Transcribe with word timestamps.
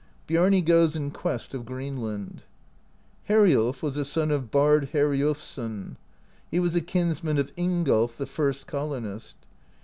BIARNI 0.25 0.61
GOES 0.61 0.95
IN 0.95 1.11
QUEST 1.11 1.51
01^ 1.51 1.63
GREENI.AND. 1.63 2.41
Heriulf 3.29 3.75
(62) 3.81 3.85
was 3.85 3.97
a 3.97 4.03
son 4.05 4.31
of 4.31 4.49
Bard 4.49 4.89
Heriulf 4.93 5.37
sson. 5.37 5.95
He 6.49 6.59
was 6.59 6.75
a 6.75 6.81
kinsman 6.81 7.37
of 7.37 7.51
Ingolf, 7.55 8.17
the 8.17 8.25
first 8.25 8.65
colonist. 8.65 9.35